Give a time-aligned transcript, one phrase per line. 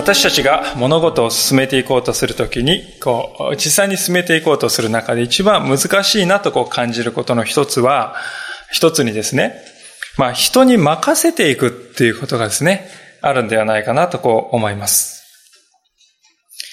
[0.00, 8.16] 私たちが物事を進めていこうとするときに、こう、実際に進めていこうとする中で一番難しいなとこう感じることの一つは、
[8.72, 9.56] 一つにですね、
[10.16, 12.88] まあ人に任せていくっていうことがですね、
[13.20, 15.22] あるんではないかなとこう思います。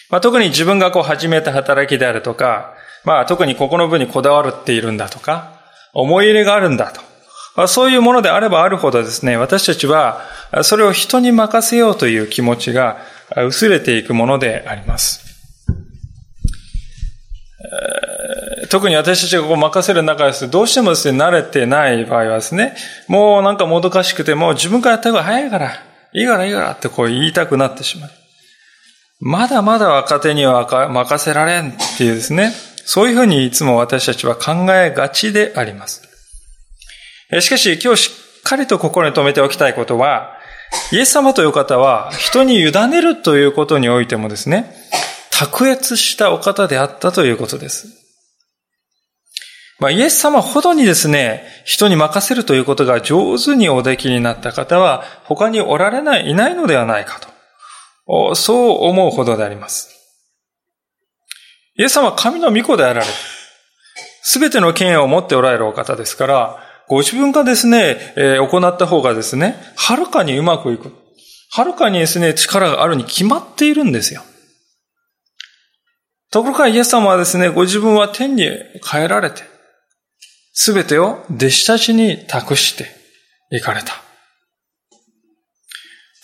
[0.09, 5.59] まあ特に自分がこう始めた働きであるとか、まあ特にここの部にこだわるっているんだとか、
[5.93, 7.01] 思い入れがあるんだと。
[7.57, 10.21] まあ、そういうものであればあるほどですね、私たちは
[10.61, 12.99] それを人に任せようという気持ちが
[13.43, 15.25] 薄れていくものであります。
[18.69, 20.49] 特に私たちがこう任せる中です。
[20.49, 22.75] どうしてもですね、慣れてない場合はですね、
[23.07, 25.71] もうなんかもどかしくても自分からやった方が早いから、
[26.13, 28.09] いいからいいからってこう言いたくなってしまう。
[29.19, 32.51] まだまだ若手には任せられんっていうですね、
[32.85, 36.03] そういうふうにいつも私たちは考えがちであります。
[37.41, 40.36] しかし今日しっかりと心に留めておきたいことは、
[40.91, 44.73] イエス様という方は人に委ねるということにおいてもですね、
[45.31, 47.87] 卓越したお方であったということです。
[49.79, 58.35] まあ、イエス様ほどにですね、人に任せるということが上手におできになった方は他におられない、いないのではないかと。
[58.35, 59.93] そう思うほどであります。
[61.75, 63.13] イエス様は神の御子であられる。
[64.23, 70.93] すべての権威を持っておられるお方ですから、ご自分がですね、えー、行った方がですね、はるかにうまくいく。
[71.51, 74.23] はるかにですね、力があるに決まっているんですよ。
[76.31, 78.49] ところがイエス様はですね、ご自分は天に
[78.83, 79.43] 帰られて、
[80.53, 82.85] すべてを弟子たちに託して
[83.51, 83.93] 行かれた。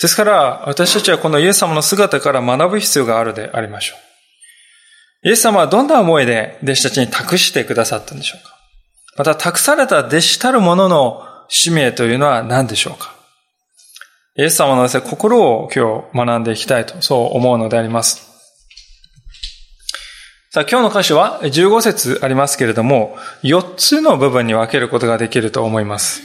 [0.02, 3.96] ですから、私たちはこのイエス様の姿から学ぶ必要があるでありましょ
[5.24, 5.30] う。
[5.30, 8.63] イエス様はどんな思いで弟子たちに託してくださったんでしょうか
[9.18, 13.14] また託された弟子たる者の使命というのは何でしょうか？
[14.36, 18.32] イエス様のですね、心を今日学んでいきたいと、そう思うのであります。
[20.50, 26.24] さあ、今日の歌詞は15節ありますけれども、4つの部分に分けることができると思います。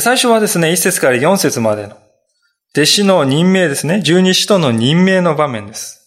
[0.00, 1.96] 最初はですね、1節から4節までの、
[2.74, 5.98] 弟子の任命ですね、十二使徒の任命の場面です。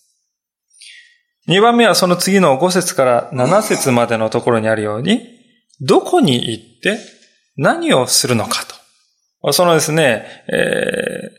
[1.47, 5.42] 2番目はその次の5節から7節までのところにあるように、
[5.81, 6.99] どこに行って
[7.57, 8.63] 何をするのか
[9.41, 9.53] と。
[9.53, 11.31] そのですね、え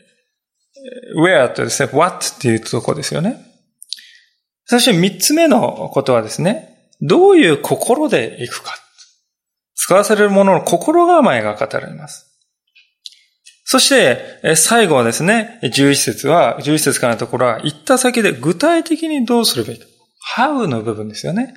[1.17, 3.43] ー、where とですね、what っていうとこですよね。
[4.65, 8.75] そして三つ目のことはですね、どういう心で行くか。
[9.75, 12.31] 使わされるものの心構えが語られます。
[13.65, 19.87] そして、最後はですね、11節は、11節からのところは、行った先で具体的にどうするべきか。
[20.37, 21.53] how の部分ですよね。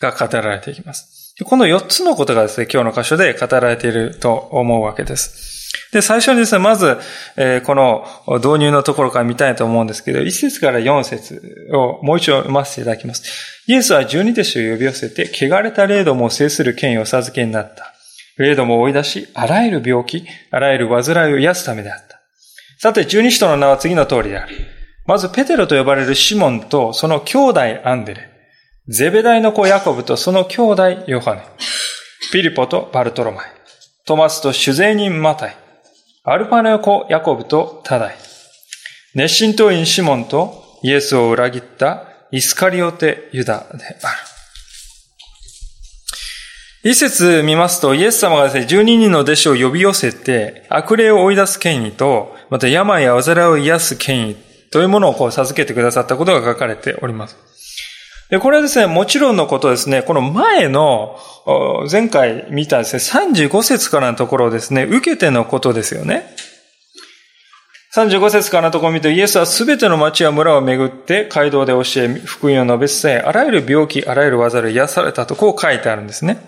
[0.00, 1.21] が語られていきます。
[1.44, 5.52] この4つのことがですね、今日の箇所で語られていると思うわけです。
[5.92, 6.98] で、最初にですね、まず、
[7.36, 8.06] えー、この
[8.38, 13.24] 導入のところから見たいと思うんですけど、1節から4節をもう一度読ませていただきます。
[13.66, 17.92] イエスは十二弟子を呼び寄せて、汚れた霊どもを制する権威を授けになった。
[18.38, 22.20] 霊どもを追い出し、あらゆる病気、あらゆる煩いを癒すためであった。
[22.78, 24.56] さて、十二使徒の名は次の通りである。
[25.06, 28.31] まず、ペテロと呼ばれるシモンと、その兄弟アンデレ。
[28.92, 31.40] ゼベダイの子ヤコブとその兄弟ヨハネ、
[32.30, 33.46] ピリポとバルトロマイ、
[34.04, 35.56] トマスと主税人マタイ、
[36.24, 38.16] アルパネの子ヤコブとタダイ、
[39.14, 44.10] 熱心党員シモンとイエスを裏切ったイスカリオテユダであ
[46.84, 46.90] る。
[46.90, 54.36] 一節見ますと、イエス様がですね、12人の弟子を呼び寄せて、悪霊を追い出す権威と、また病や災いを癒す権威
[54.70, 57.51] というものをこう授けてくださったことが書かれております。
[58.32, 61.18] で、これはですね、もちろんのことですね、この前の、
[61.90, 66.34] 前回見たですね、35節からのところですね、受けてのことですよね。
[67.94, 76.38] 35節からのところを見ると、イエスはすべての町や村を巡って街道で教え、福音を述べ伝え、あらゆる病気、あらゆる技で癒されたとこう書いてあるんですね。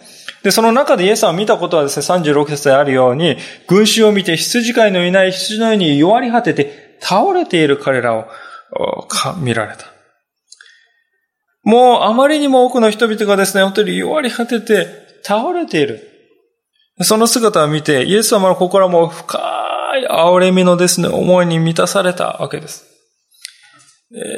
[0.42, 3.36] で、その中でイエス様を見たことはですね、36節であるように、
[3.68, 8.26] 群衆を見て羊飼いのいない羊のように弱り果てて倒れている彼らを
[9.36, 9.93] 見られた。
[11.64, 14.86] もうあまりにも多くの人々がですね、本当に弱り果てて
[15.22, 16.10] 倒れている。
[17.00, 19.38] その姿を見て、イエス様の心も深
[20.02, 22.84] い憐れみのですね、思いに満たされたわけです。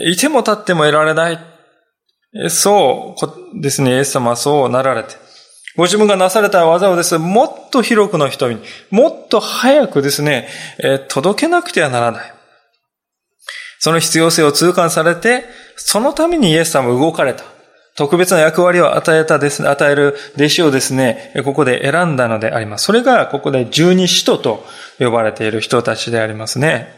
[0.07, 1.39] いても立ってもいられない。
[2.49, 3.15] そ
[3.55, 5.17] うですね、イエス様はそうなられて、
[5.77, 8.59] ご自分がなされた技をですね、もっと広くの人に、
[8.91, 10.49] もっと早くですね、
[11.09, 12.36] 届けなくてはならない。
[13.79, 15.45] その必要性を痛感されて、
[15.77, 17.45] そのためにイエス様は動かれた。
[17.97, 22.85] 特別な役割を与えたですね、与える弟子をですね、ここで選んだのであります。
[22.85, 24.65] それがここで十二使徒と
[24.99, 26.95] 呼ばれている人たちでありますね。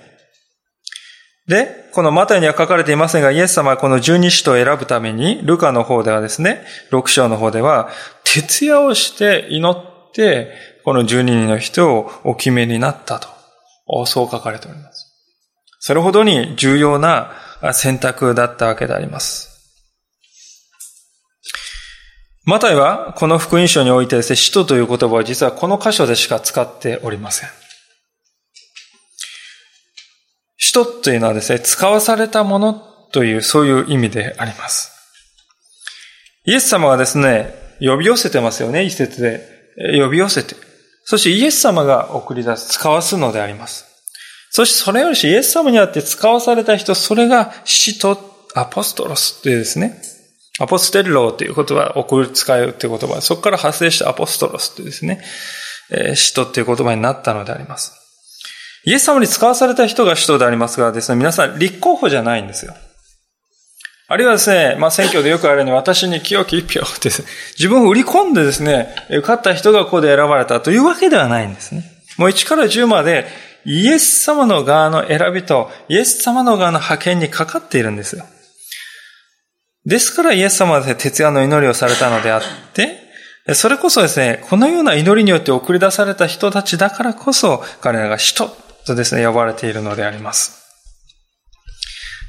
[1.47, 7.89] で、このマタイには書かれていませんが、イエス様はこの十二使徒を選ぶために、ルカの方ではですね、六章の方では、
[8.25, 10.53] 徹夜をして祈って、
[10.85, 13.29] この十二人の人をお決めになったと。
[14.05, 14.88] そう書かれております。
[15.79, 17.33] それほどに重要な
[17.73, 19.49] 選択だったわけであります。
[22.45, 27.49] マタイはこの福音書においてですね、使徒という言葉は実はこの箇所でしか使っておりません。
[30.57, 32.75] 使徒というのはですね、遣わされたもの
[33.13, 34.93] というそういう意味であります。
[36.47, 39.47] イエス様はですね、呼び寄せてますよね、一節で。
[40.01, 40.57] 呼び寄せて。
[41.05, 43.88] そしてイエス様が送り出す、遣わすのであります。
[44.51, 48.19] そしてそれより、イエス様にあって遣わされた人、それが使徒、
[48.55, 50.01] アポストロスというですね、
[50.59, 55.23] アポステルローという言葉、送る、遣わすという言葉、そこから発生したアポストロスというですね、
[55.91, 57.93] えー、使徒という言葉になったのであります。
[58.85, 62.75] イエス様に使わされた人が使徒でありますがですね、皆さん立候補じゃないんですよ。
[64.11, 67.15] あるいはですね、まあ選挙でよくあるように私に清き一票ってね
[67.59, 71.85] 自分を売り込んでですね、受かった人がここで選ばれたというわけではないんですね。
[72.17, 73.27] もう1から10まで
[73.71, 78.25] イエス様の側の選びとイエス様の側の派遣にかかっているんですよ。
[79.85, 82.41] ですからイエス様は、徹夜の祈りをされたのであっ
[82.73, 88.51] て、それこそですね、このような祈りによって送り出された人たちだからこそ、彼らが使徒
[88.87, 90.59] とですね、呼ばれているのであります。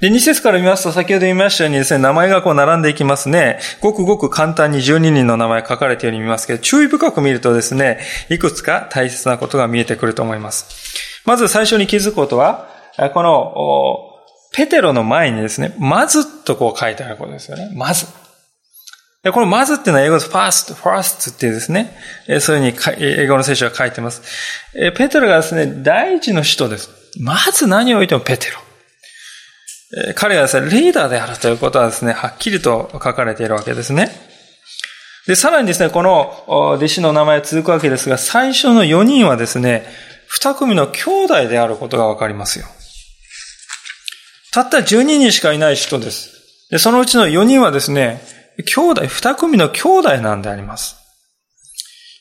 [0.01, 3.59] で、2節から見ますと、先ほど言いましたようにですね、名前がこう並んでいきますね。
[3.81, 7.99] ごくごく簡単に12人の名前書かれているように見ますけど、注意深く見るとですね、
[8.29, 10.98] いくつか大切なことが見えてくると思います。
[11.25, 12.67] まず最初に気づくことは、
[13.13, 14.05] この、
[14.51, 17.69] ペテロの前にですね、まずとこう書いてあることですよね。
[17.75, 18.07] まず。
[19.21, 21.93] でこのまずっていうのは英語で first, first っていうですね、
[22.39, 24.21] そういうふうに英語の聖書が書いてます。
[24.95, 26.89] ペテロがですね、第一の人です。
[27.19, 28.59] まず何を言ってもペテロ。
[30.15, 34.09] 彼がですね、リーダーであるということはですね、はっきりと書かれているわけですね。
[35.27, 39.85] で、さらにですね、この弟子の名前続くわけですが、最初の4人はですね、
[40.29, 42.65] 二組の兄弟であることがわかりますよ。
[44.53, 46.31] たった12人しかいない人です。
[46.69, 48.21] で、そのうちの4人はですね、
[48.57, 50.97] 兄弟、2組の兄弟なんであります。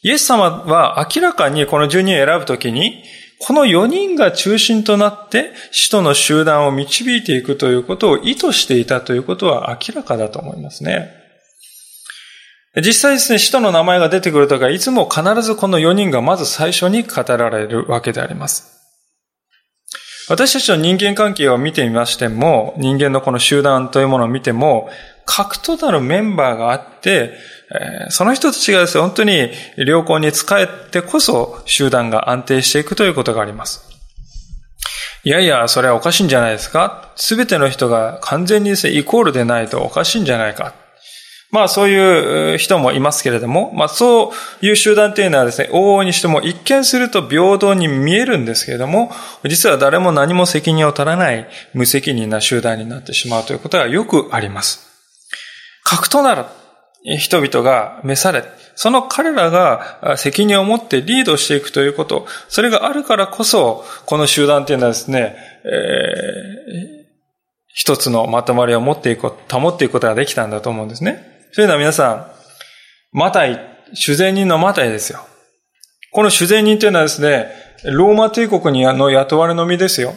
[0.03, 3.05] イエス様は明らかにこの12人を選ぶときに、
[3.41, 11.18] この4人が中心となって使徒の集団を導いていくということを意図していたということは明らかだと思いますね。
[12.77, 18.79] 実際ですね、使徒の名前が出てくるときはいつも必ずこの4人がまず最初に語られるわけであります。
[20.29, 24.91] 私たちの人間関係を見てみましても、人間のこの集団というものを見ても、
[25.25, 27.33] 核となるメンバーがあって、
[28.11, 33.89] その人たちがですね、本当に良好に使えてこそ集団が安定していくということがあります。
[35.25, 40.75] いやいや、それはおかしいんじゃないですかすべての人が完全にですね、イコールでないとおかしいんじゃないか。
[41.51, 44.33] まあそういう人もいますけれども、まあそ
[44.63, 49.11] ういう集団というのはですね、往々にしても一見すると平等に見えるんですけれども、
[49.45, 54.89] 実は誰も何も責任を取らない無責任な集団になってしまうということがよくあります。
[55.85, 56.45] 核となる
[57.17, 58.45] 人々が召され、
[58.75, 65.35] その彼らが責任を持ってリードしていくということ、それがあるからこそ、この集団というのはですね、
[65.65, 67.09] えー、
[67.73, 71.38] 一つのまとまりを持っていく、保っていくことができたんだと思うんですね。
[71.53, 72.31] そういうのは皆さん、
[73.13, 73.59] マタイ、
[73.95, 75.21] 主税人のマタイですよ。
[76.13, 77.53] この主税人というのはですね、
[77.85, 80.15] ローマ帝国にの雇われの身ですよ。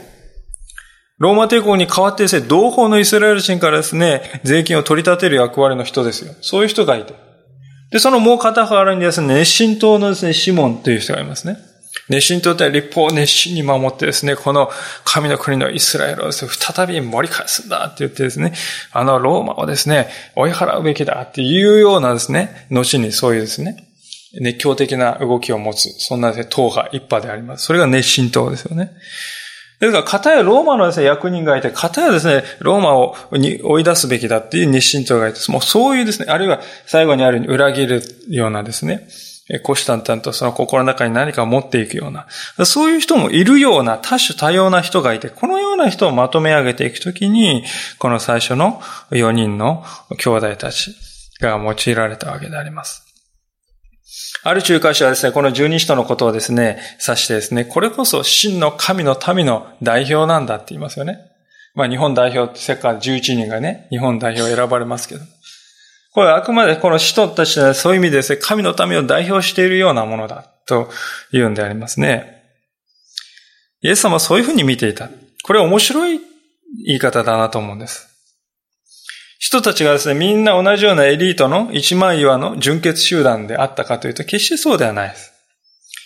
[1.20, 6.34] ローマ帝国に代わってですね、同胞のイスラエル人からですね、税金を取り立てる役割の人ですよ。
[6.42, 7.14] そういう人がいて。
[7.92, 11.58] で、そのもう片方にですね、熱心党のですね、シモンという人がいますね。
[12.10, 14.70] 熱心党って立法を熱心に守ってですね、この
[15.06, 18.54] 神の国のイスラエルをですね、再び盛り返すんだって言ってですね、
[18.92, 23.88] あのローマをですね、追い払うべきだっていうようなですね、後にそういうですね、
[24.40, 27.66] 熱狂的な動きを持つ、そんなですね、党派一派であります。
[27.66, 28.92] それが熱心党ですよね。
[29.80, 39.08] ですから、片やローマのですね、役人がいて、片やですね、ローマをに追い出すべきだっていう熱心党がいて、もうそういうですね、あるいは最後にある裏切るようなですね、
[39.60, 42.28] 虎視眈々とその心の中に何かを持っていくような、
[42.66, 47.64] そういう人もいるような多種多様な人がいて、このような人をまとめ上げていくときに、
[48.00, 48.82] この最初の
[49.12, 49.84] 4人の
[50.18, 50.96] 兄弟たち
[51.42, 53.04] が用いられたわけであります。
[54.44, 61.20] ある仲介者はですね、この十二使徒のことをですね、指してですね、これこそ真の神の民の代表なんだって言いますよね。
[61.76, 65.22] まあ日本代表って世界11人がね、日本代表を選ばれますけど。
[66.14, 70.90] これはあくまでこの使徒たちはそういう意味でですね、神の民を代表しているようなものだと
[71.32, 72.44] 言うんでありますね。
[73.82, 75.10] イエス様はそういうふうに見ていた。
[75.44, 76.20] これは面白い
[76.86, 78.10] 言い方だなと思うんです。
[79.40, 85.32] 人たちがですね、みんな同じようなエリートの一枚岩の純血集団であったかというと、決してそうではないです。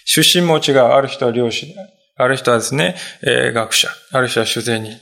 [0.05, 0.77] 出身も違う。
[0.79, 1.75] ある人は漁師で
[2.17, 3.89] ある人はですね、えー、学者。
[4.13, 4.97] ある人は主税人。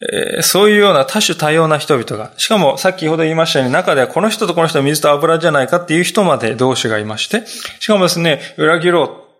[0.00, 9.30] え、そういうような多種多様な人々が、しかもさっきほど言いましたように、中ではこの人とこの人は水と油じゃないかっていう人まで同士がいまして、しかもですね、裏切ろう。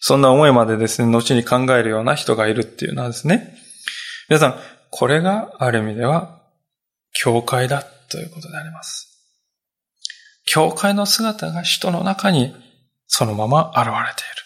[0.00, 3.56] そんな思いまでですね、後に考えるような人がいるっていうのはですね。
[4.28, 4.58] 皆さん、
[4.90, 6.42] これがある意味では
[7.12, 9.08] 教会だということであります。
[10.44, 12.54] 教会の姿が人の中に
[13.06, 14.38] そのまま現れている。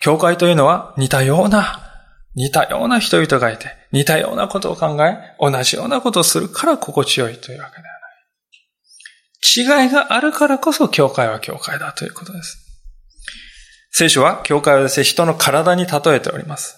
[0.00, 1.83] 教会というのは似たような、
[2.34, 7.94] 似たような人々がいて、似たようなことを考え、同じようなことをするから心地よいというわけでは
[9.72, 9.84] ない。
[9.84, 12.58] 違いがあるからこそ教会は教会だということです。
[13.90, 16.76] 聖書は教会はですね、人の体に例えております。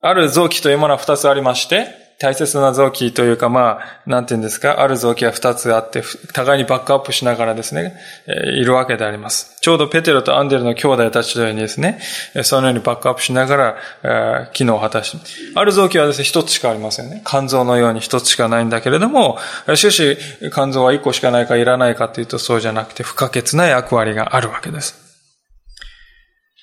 [0.00, 1.88] ある臓器というものは二つありまして、
[2.20, 7.94] 大切な臓器というか、まあ、なんて言うんですか、ある臓器が二つあって、互いにバックアップしながらですね、
[8.26, 9.56] いるわけであります。
[9.60, 12.00] ちょうどペテロとアンデルの兄弟たちのようにですね、
[12.42, 15.18] そのようにバックアップしながら、機能を果たして、
[15.54, 17.22] ある臓器はですね、一つしかありませんね。
[17.24, 19.38] 肝臓のように一つしかないんだけれども、
[19.76, 20.18] しかし、
[20.52, 25.07] 肝臓は一個しかないかいらないかというとそうじゃなくて、不可欠な役割があるわけです。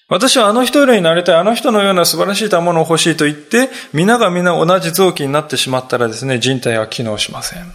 [0.07, 7.65] 私はあの人よりになりたい、あの人のような素晴らしいものを欲しいと言って、皆が皆同じ臓器になってしまったらですね、人体は機能しません。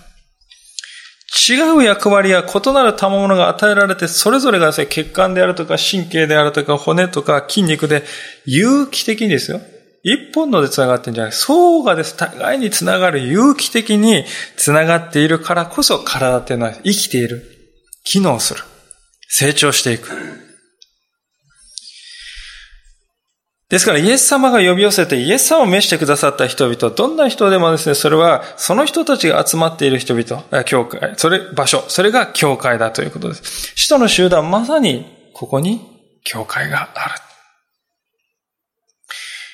[1.48, 8.04] 違う役割や異なる賜物が与えられて、それぞれがですね、血管であるとか、神経であるとか、骨とか筋肉で、
[8.46, 9.60] 有機的にですよ。
[10.02, 11.32] 一本ので繋がってるんじゃない。
[11.32, 12.16] 層がです。
[12.16, 14.24] 互いに繋がる有機的に
[14.56, 17.44] 繋がっているからこそ体っていうのは生きている。
[18.04, 18.62] 機能する。
[19.28, 20.08] 成長していく。
[23.70, 33.72] ですから、イエス様が呼び寄せて、イエス様を召してくださった人々、どんな人でもですね、それは、その人たちが集まっている人々、 教会、それ、場所、それが教会だということです。
[33.76, 35.80] 使徒の集団、まさに、ここに、
[36.24, 37.14] 教会がある。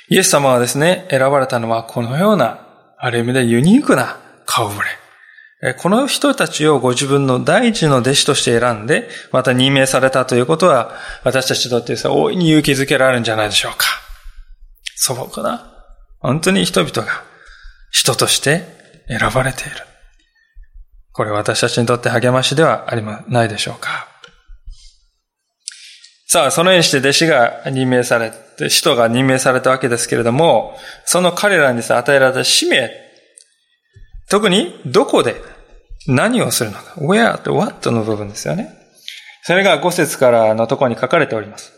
[0.09, 2.61] イエス様はですね、選ばれたのは、このような、
[2.97, 4.81] ある意味でユニークな顔ぶ
[5.63, 5.75] れ。
[5.75, 14.06] この人たちをご自分の第一の弟子として選んで、また任命されたということは、私たちにとって大いに勇気づけられるんじゃないでしょうか。
[14.97, 15.73] 素朴な、
[16.19, 17.23] 本当に人々が
[17.91, 18.65] 人として
[19.09, 19.77] 選ばれている。
[21.13, 24.09] これ私たちにとって励ましではありまないでしょうか？
[26.29, 32.91] さあ、そのようにして弟子が任命されて、使徒が任命されたわけですけれども、その彼らに与えられた使命、
[34.29, 35.37] 特にどこで
[36.09, 38.77] 何をするのか、where と what の部分ですよね。
[39.45, 41.73] それが5節からのところに書かれております。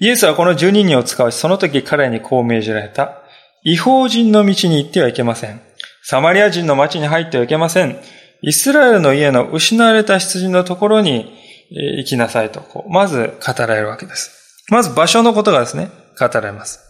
[0.00, 3.20] イエスはこの十二人を使わし、その時彼にこう命じられた。
[3.62, 5.60] 違法人の道に行ってはいけません。
[6.02, 7.98] サマリア人の町に入ってはいけません。
[8.40, 11.30] イスラエルの家の失われた羊のところに
[11.70, 14.64] 行きなさいと、こう、まず語られるわけです。
[14.70, 16.80] まず場所のことがですね、語られます。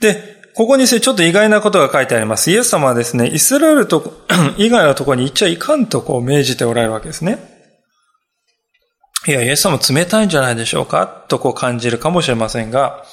[0.00, 2.50] で、ここにちょっと意外なことが書いてあります。
[2.50, 4.26] イエス様はですね、イスラエルと
[4.58, 7.55] 以外のところに行っちゃいかんとこう命じておられるわけですね。
[9.26, 11.06] いや、イエス様冷たいんじゃないでしょうか？
[11.06, 13.04] とこう感じるかもしれませんが、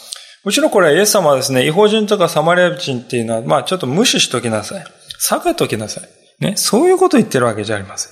[0.43, 4.86] もちろんこれはイエス様はですね、違法人とかサマリア人っていうのは、まあちょっと無視しときなさい。
[5.17, 6.10] 下げときなさい。
[6.43, 8.12] ね、そういうことを言ってるわけじゃありません。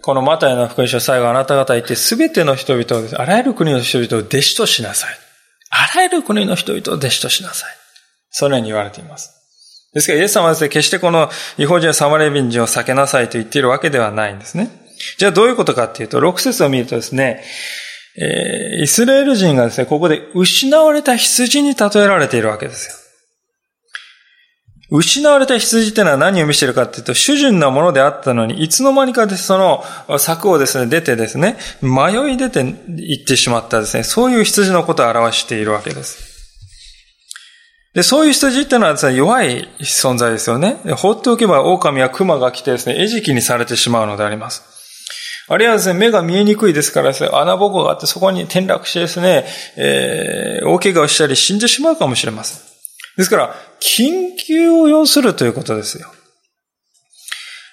[0.00, 5.14] このマタイの福音書最後あなた方言って、すべての人々をです、あらゆる国の人々を弟子としなさい。
[5.70, 7.70] あらゆる国の人々を弟子としなさい。
[8.30, 9.41] そのように言われています。
[9.94, 14.70] ですから、イエス様はですね、決してこの違法人やサマレビン人を避けなさいと言っているわけではないんですね。
[15.18, 17.42] じゃあどういうことかっていうと、6節を見るとですね、
[18.16, 22.96] えー、イスラエル人がですね、ここで失われた羊に例えられているわけですよ。
[24.94, 29.82] 失われた羊ってのは何を見せてるかっていうと、主人なものであったのに、いつの間にかでその
[30.18, 36.31] 柵をですね、出てですね、迷い出て行ってしまったですね、そういう羊のことを表しているわけです。
[37.94, 40.76] で、そういう羊ってのはですね、弱い存在ですよね。
[40.96, 44.62] 放っておけば狼や熊が来てですね、餌食にされてしまうのであります。
[45.48, 49.44] あるいはですね、目が見えにくいですからですね、穴ぼこがあってそこに転落してですね、
[49.76, 52.62] えー、大怪我をしたり死んでしまうかもしれません。
[53.18, 56.08] ですから、緊急を要するということですよ。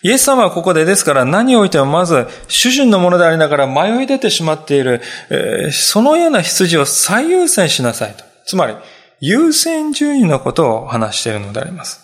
[0.01, 8.23] イエス様はここでですから何をおいてもまず主人のものでありながら迷い出てしまっている、えー、そのような羊を最優先しなさいと。
[8.45, 8.75] つまり、
[9.21, 12.01] 優先順位のことを話しているのであります。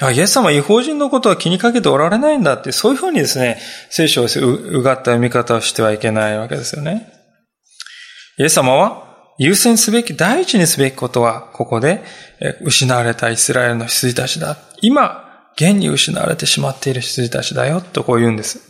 [0.00, 3.58] あ、イエス様は違法人のことは気にかけておられないんだって、そういうふうにですね、
[3.90, 7.12] 聖書をうがった読み方をしてはいけないわけですよね。
[8.38, 12.02] イエス様は優先すべき、第一にすべきことは、ここで
[12.62, 14.56] 失われたイスラエルの羊たちだ。
[14.80, 18.60] 今、現に失われてしまっている羊たちだよ、とこう言うんです。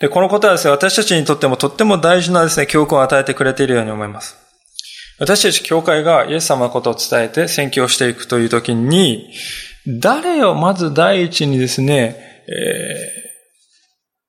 [0.00, 4.43] で、このことはですね、私たちにとってもとっても大事なですね、教訓を与えてくれているように思います。
[5.18, 9.32] 私たち教会がイエス様のことを伝えて宣教していくというときに、
[9.86, 12.94] 誰をまず第一にですね、え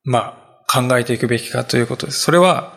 [0.08, 0.38] ー、ま
[0.68, 2.20] あ、考えていくべきかということです。
[2.20, 2.74] それは、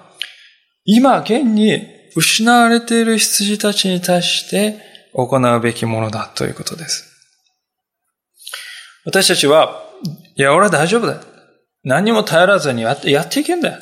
[0.85, 1.83] 今現に
[2.17, 4.81] 失われている羊たちに対して
[5.13, 7.05] 行うべきものだということです。
[9.05, 9.83] 私たちは、
[10.37, 11.21] いや、俺は大丈夫だ。
[11.85, 13.79] 何も頼らずにやってやっていけんだよ。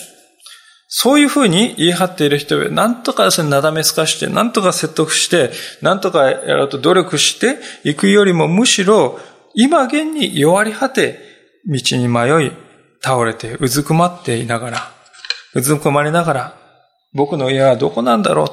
[0.98, 5.50] そういうふうに言い張っている人は、なんとかですね、なだめすかして、なんとか説得して、
[5.82, 9.20] なんとかやろうと努力していくよりも、むしろ、
[9.52, 11.20] 今現に弱り果て、
[11.66, 12.52] 道に迷い、
[13.02, 14.92] 倒れて、うずくまっていながら、
[15.52, 16.58] うずくまりながら、
[17.12, 18.48] 僕の家はどこなんだろう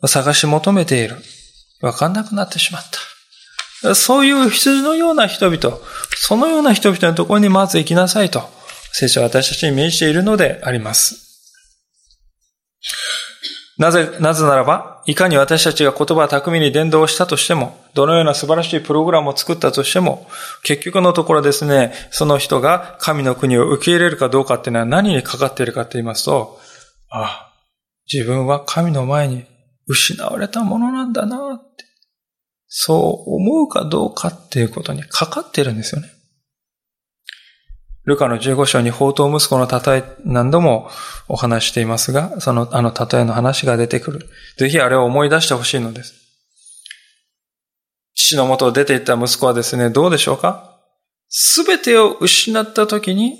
[0.00, 1.16] と、探し求めている。
[1.82, 2.82] わかんなくなってしまっ
[3.82, 3.96] た。
[3.96, 5.76] そういう羊のような人々、
[6.14, 8.48] そのような人々のところにまず行きなさいと、
[8.92, 11.27] 聖書は私たちに命じているのであります。
[13.78, 20.26] なぜ、なぜならば、いかに私たちが言葉巧みに伝道したとしても、どのような素晴らしいプログラムを作ったとしても、
[20.64, 26.58] 結局のところですね、その人が神の国を受け入れるかどうかっていうのは何にかかっているかと言いますと、
[27.08, 27.52] ああ、
[28.12, 29.44] 自分は神の前に
[29.86, 31.84] 失われたものなんだなって、
[32.66, 36.08] そう思うかどうかっていうことにかかっているんですよね。
[38.08, 40.88] ルカの15章に宝刀息子の例え何度も
[41.28, 44.30] お話していますが、そのあの例えの話が出てくる。
[44.56, 46.14] ぜひあれを思い出してほしいのです。
[48.14, 50.80] 父の元を出て行った息子はですね、どうでしょうか？
[51.28, 53.34] すべてを失った時に、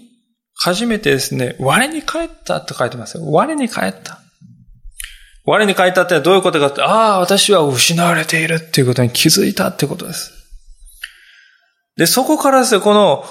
[0.54, 3.24] 初めてですね、我に帰ったと書いてますよ。
[3.30, 4.20] 我に帰った。
[5.46, 10.37] 我に帰ったってどういうことかって、ああ、私は失われているっていうことに気づいたってことです。
[11.98, 13.24] で、そこからですね、この、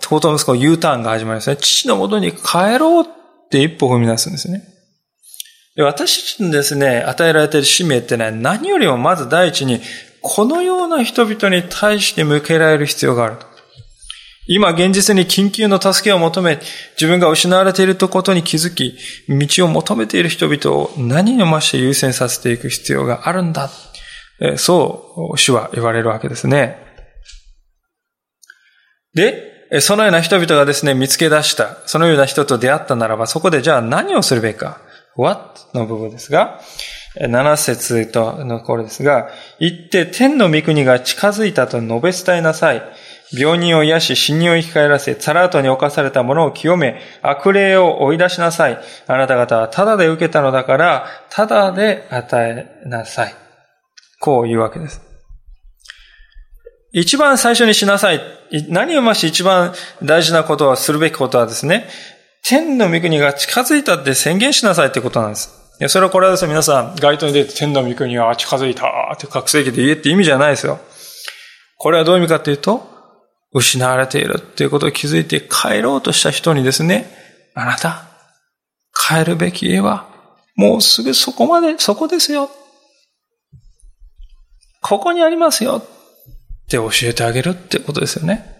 [0.00, 1.56] トート息子の U ターンが始まりますね。
[1.56, 3.08] 父の元に帰ろうっ
[3.50, 4.64] て一歩踏み出すんですね。
[5.76, 9.82] で私たちにですね、与えられている使命ってのは何よりもまず第一に、
[10.22, 13.46] このような人々に対して向けられる必要があると。
[14.46, 16.60] 今現実に緊急の助けを求め、
[16.96, 18.96] 自分が失われていることに気づき、
[19.28, 23.70] 道を求めている人々を何にもして優先させていく必要があるんだ。
[24.56, 26.83] そう、主は言われるわけですね。
[29.14, 34.80] で、そのような人々がですね、見つけ出した、そのような人と出会ったならば、そこでじゃあ何をするべきか。
[35.16, 36.60] what の部分ですが、
[37.16, 42.82] 7節とのころですが、行って天の御国が近づいたと述べ伝えなさい。
[43.32, 48.78] 病人を癒し、死人を生き返らせ、サラートに侵された者を清め、悪霊を追い出しなさい。
[49.06, 53.34] あなた方はただで受けたのだから、ただで与えなさい。
[54.20, 55.13] こう言うわけです。
[56.94, 58.22] 一番最初にしなさい。
[58.68, 61.88] 何をまし一番大事なことはするべきことはですね、
[62.44, 65.50] 天の御国が近づいたって宣言しなさいってことなんです。
[65.80, 70.78] いや、それはこれはですね、皆さん、街頭に出て天の御国は近づいたって覚醒器で言えって意味じゃないですよ。
[71.78, 72.88] これはどういう意味かっていうと、
[73.52, 77.12] 失われているっていうことを気づいて帰ろうとした人にですね、
[77.54, 78.04] あなた、
[78.94, 80.06] 帰るべき家は、
[80.54, 82.50] もうすぐそこまで、そこですよ。
[84.80, 85.82] ここにありますよ。
[86.64, 88.52] って教えてあげるってことですよね。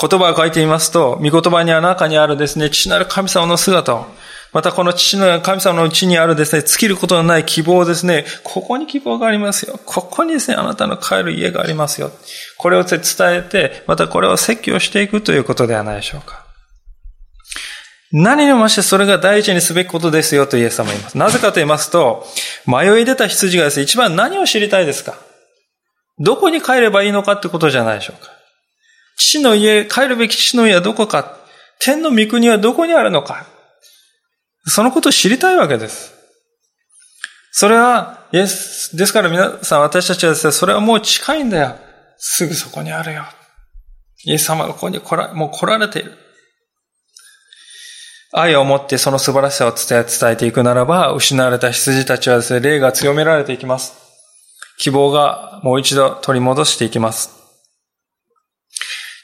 [0.00, 4.06] 言葉を書いてみますと、見言葉には中にあるですね、父なる神様の姿を、
[4.52, 9.78] またこの父の神様のうちにあるですね、尽きることのない希望ですね、ここに希望がありますよ。
[9.84, 12.10] ここにですね、あなたの帰る家がありますよ。
[12.56, 16.46] これを伝えて、またこれを説教していくということではないでしょうか。
[18.10, 21.18] 何にもしてそれが第一にすべきことですよとイエス様は言います。
[21.18, 22.26] なぜかと言いますと、
[22.66, 25.14] 迷い出た羊がですね、一番何を知りたいですか？
[26.20, 28.30] どこに帰ればいいのかってことじゃないでしょうか。
[29.16, 31.36] 父の家、帰るべき父の家はどこか、
[31.80, 33.46] 天の御国はどこにあるのか。
[34.66, 36.14] そのことを知りたいわけです。
[37.52, 41.76] それは、イエス、ですから皆さん、私たちはですね、それはもう近いんだよ。
[42.18, 43.24] すぐそこにあるよ。
[44.24, 46.16] イエス様がここに来ら、もう来られている。
[48.32, 54.09] 愛を持ってその素晴らしさを伝え、伝えていくならば、失われた羊たちはですね、霊が強められていきます。
[54.80, 57.38] 希望がもう一度取り戻していきます。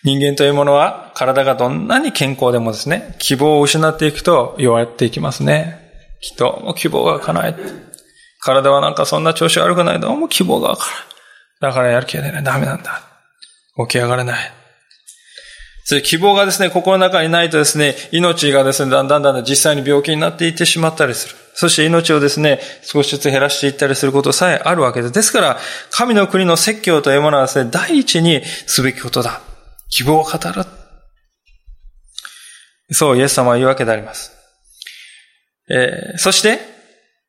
[0.04, 5.80] 人間というものは、体がどんなに健康でもですね、希望を失っていくと弱っていきますね。
[6.20, 7.56] きっとも希望が叶え。
[8.40, 10.00] 体はなんかそんな調子悪くない。
[10.00, 10.84] どうも希望がわか
[11.62, 11.72] らん。
[11.72, 12.44] だからやる気が出ない。
[12.44, 13.00] ダメなんだ。
[13.88, 14.52] 起き上がれない。
[15.88, 21.36] それ希望がですね、心の中にないとですね、命がですね、だんだんだんだん実際に病気になっていってしまったりする。
[21.54, 25.14] そして命をですね、少しずつ減らしていったりすることさえあるわけです。
[25.14, 25.58] ですから、
[25.92, 29.42] 神の国の説教というものはですね、第一にすべきことだ。
[29.88, 30.64] 希望を語る。
[32.90, 34.32] そう、イエス様は言うわけであります。
[35.70, 36.58] えー、そして、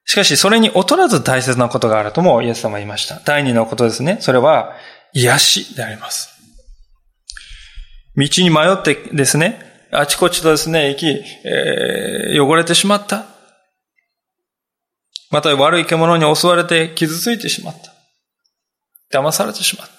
[0.04, 3.22] しかしそれに劣らず大切なことがあるともイエス様は言いました。
[3.24, 4.17] 第二のことですね。
[4.20, 4.74] それは、
[5.13, 6.37] 癒しであります。
[8.17, 11.06] 道に迷ってですね、あちこちとですね、行き、
[11.45, 13.25] えー、汚れてしまった。
[15.30, 17.75] また悪い獣に襲われて傷ついてしまっ
[19.12, 19.19] た。
[19.19, 19.93] 騙されてしまった。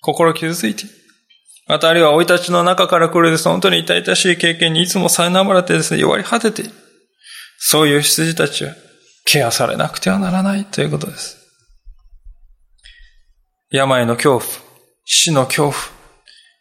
[0.00, 0.84] 心傷ついて。
[1.68, 6.72] またあるいは生い立ちの中から来るです、本当に痛々しい経験にいつも苛まれてですね、弱り果てている。
[7.58, 8.74] そういう羊たちは
[9.24, 11.36] ケアされなくてはならないということです。
[13.70, 14.44] 病の恐怖、
[15.04, 15.74] 死の恐怖、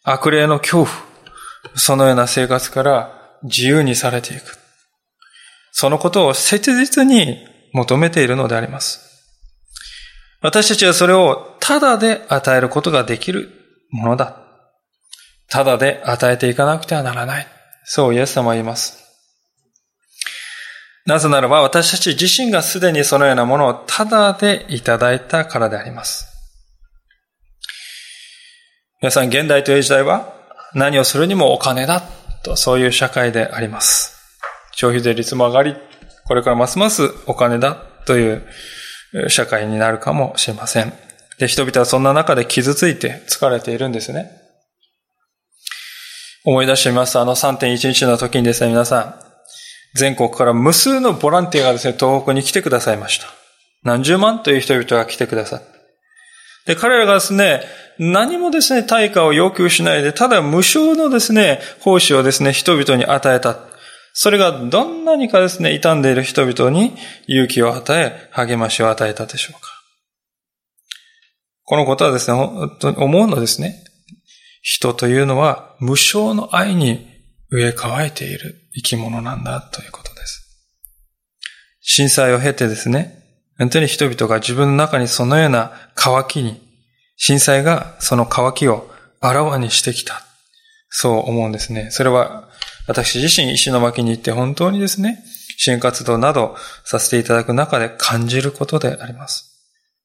[0.04, 0.90] 悪霊の恐怖、
[1.76, 4.58] そのような生活から自由にされていく。
[5.72, 7.38] そのことを切実に
[7.74, 9.00] 求めているのであります。
[10.42, 13.50] 私たちはそれをただで与えることができる
[13.92, 14.38] ものだ。
[15.50, 17.48] ただで与えていかなくてはならない。
[17.84, 19.04] そうイエス様は言います。
[21.06, 26.31] なぜならば私たち自身がすでにそのようなものをただでいただいたからであります。
[29.02, 30.32] 皆さん、現代という時代は
[30.76, 32.04] 何をするにもお金だ
[32.44, 34.16] と、そういう社会であります。
[34.74, 35.76] 消費税率も上がり、
[36.28, 37.74] これからますますお金だ
[38.06, 38.44] という
[39.28, 40.94] 社会になるかもしれません。
[41.40, 44.30] で、人々はそんな中で傷ついて疲れているんですね。
[46.46, 49.16] 思い出してみますと、あの3.11の時にですね、皆さん、
[49.96, 53.26] 全国から無数のボランティアがですね、東北に来てくださいました。
[53.82, 55.72] 何十万という人々が来てくださって。
[56.68, 57.64] で、彼らがですね、
[58.04, 63.60] 何もですね、対価を要求しないで、ただ無償のですね、奉仕をですね、人々に与えた。
[64.14, 66.96] それがどんなにかですね、傷んでいる人々に
[67.28, 69.70] 勇気を与え、励ましを与えたでしょうか。
[71.64, 73.84] このことはですね、思うのですね。
[74.64, 77.08] 人というのは無償の愛に
[77.52, 80.42] 植え替えている生き物なんだということです。
[81.82, 83.24] 震災を経てですね、
[83.60, 86.71] 本当に人々が自分の中にそのような渇きに、
[87.24, 90.24] 震災がその渇きをあらわにしてきた。
[90.90, 91.92] そう思うんですね。
[91.92, 92.50] それは
[92.88, 95.24] 私自身石巻に行って本当にですね、
[95.56, 99.52] 支援活動などさせていただく中で感じることであります。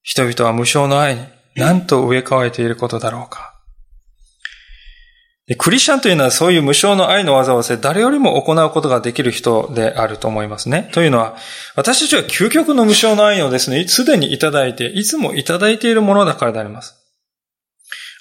[0.03, 1.23] 人々は無償の愛に
[1.57, 3.55] 何と植え替えていることだろうか。
[5.57, 10.91] クリスチャンというのはそういう無償の愛の技を誰よりも行うことができる人であると思いますね。
[10.93, 11.35] というのは、
[11.77, 17.06] 私たちは究極の無償の愛をですね、すでにいただいて、いつもいただいているものだからであります。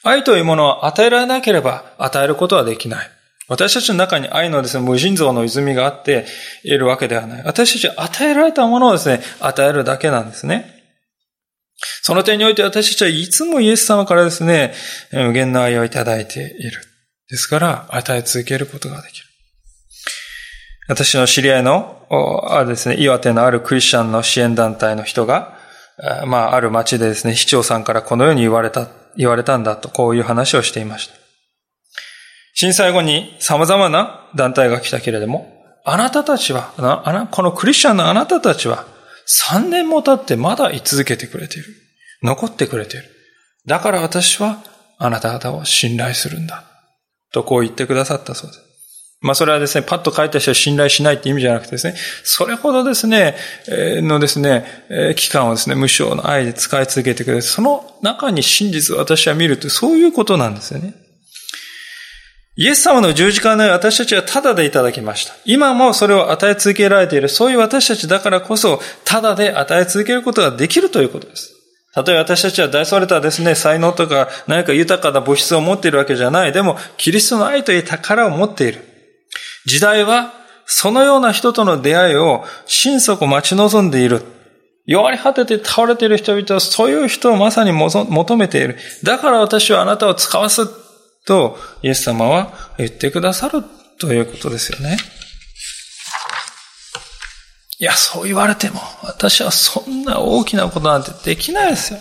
[0.05, 3.09] 愛というものは与えられなければ与えることはできない。
[3.47, 6.25] 私たちの中に愛のですね、無尽蔵の泉があって
[6.63, 7.43] いるわけではない。
[7.43, 10.73] 私たちは与えられたものをですね、与えるだけなんですね。
[12.01, 14.73] その点において私たちはいつもイエス様からですね、
[15.11, 16.81] 無限の愛をいただいている。
[17.29, 19.25] ですから、与え続けることができる。
[20.87, 22.07] 私の知り合いの、
[22.49, 25.57] あるですね、岩手のあるクリスチャンの支援団体の人が、
[26.27, 31.15] まあ、ある町でですね、市長さんからこのように言われた、言われたんだと、こういう話をしていました。
[32.53, 38.85] 震災後に様々な団体が来たけれども、あなたたちは、このクリスチャンのあなたたちは、
[39.27, 41.67] 3年も経ってまだ居続けてくれている。
[42.23, 43.05] 残ってくれている。
[43.65, 44.63] だから私は
[44.97, 46.63] あなた方を信頼するんだ。
[47.31, 48.64] とこう言ってくださったそうです。
[49.25, 53.35] まあそれはですね、パッと書いた人は信頼しないって意味じゃなくてですね、それほどですね、
[53.67, 57.41] えのですね、え期間をですね、無償の愛で使い続けてくれる。
[57.41, 60.93] その中に真実を私は見ると、そういうことなんですよね。
[62.55, 65.33] イエス様の十字架の私たちはただでいただきました。
[65.43, 71.51] 今もそれを与え続けられている、そういう私たちだからこそ、ただで与え続けることができるということです。
[71.95, 76.53] たとえ私たちは大それたですね、才能とか何か豊かな物質を持っているわけじゃない。
[76.53, 78.94] でも、キリストの愛という宝を持っている。
[79.65, 80.33] 時代は、
[80.65, 84.23] そのような人との出会いを心底待ち望んでいる。
[84.85, 88.77] 弱り果てて倒れている人々はそういう人をまさに求めている。
[89.03, 90.67] だから私はあなたを使わす
[91.25, 93.63] とイエス様は言ってくださる
[93.99, 94.97] ということですよね。
[97.79, 101.99] いや、そう言われても、私はそんな大きなことなんてできないですよ。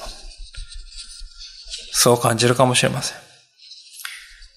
[1.92, 3.23] そう感じるかもしれません。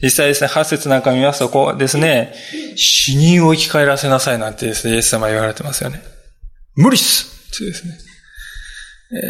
[0.01, 2.33] 実際ですね、8節なんか見ますと、こうですね、
[2.75, 6.01] 死人を生き返らせなさいなんてですね、イエス様言われてますよね。
[6.75, 7.97] 無理っすってですね、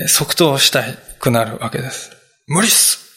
[0.02, 0.84] えー、即答した
[1.20, 2.12] くなるわけです。
[2.48, 3.08] 無理っす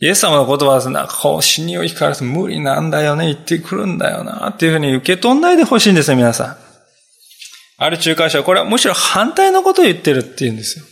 [0.00, 6.56] イエス様の言葉はなんかこう死人を生き返らせ無理なんだよね、言ってくるんだよな、っていうふうに受け取んないでほしいんですよ、皆さん。
[7.78, 10.84] ある仲介者はこれはむしろ反対のことを言ってるって言うんですよ。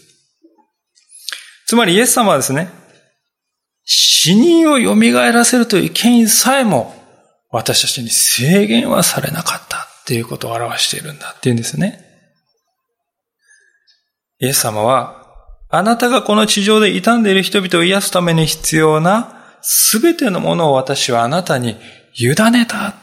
[1.66, 2.68] つまりイエス様はですね、
[3.84, 6.94] 死人を蘇らせるという権威さえも
[7.50, 12.04] 私たちに制限はされなかったっていうことを表しているんだっていうんですね。
[14.40, 15.22] イエス様は、
[15.70, 21.76] あなたがこの地上で傷んでいる人々を癒すために必要なすべてのものを私はあなたに
[22.16, 22.94] 委ねた。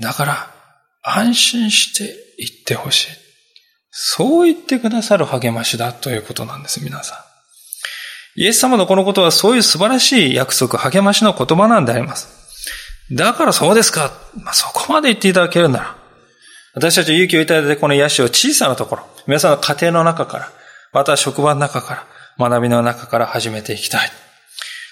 [0.00, 0.54] だから、
[1.02, 3.08] 安心して言ってほしい。
[3.90, 7.29] そう言ってくださる励ましだということなんです、皆さん。
[8.40, 12.26] イエス様のこのことはそういう素晴らしい約束、励ましの言葉なんであります。
[13.12, 14.12] だからそうですか。
[14.42, 15.96] まあ、そこまで言っていただけるなら。
[16.72, 20.52] 私たち勇気をいただいてこの癒しを小さなところ、皆さんの家庭の中から、
[20.94, 22.06] また職場の中か
[22.38, 24.10] ら、学びの中から始めていきたい。